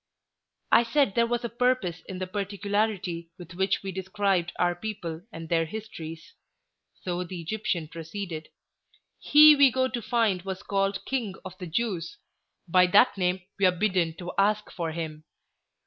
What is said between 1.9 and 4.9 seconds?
in the particularity with which we described our